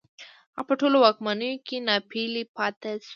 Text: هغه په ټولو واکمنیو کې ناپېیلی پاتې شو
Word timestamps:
هغه 0.57 0.63
په 0.67 0.73
ټولو 0.79 0.97
واکمنیو 1.05 1.63
کې 1.67 1.77
ناپېیلی 1.87 2.43
پاتې 2.55 2.91
شو 3.05 3.09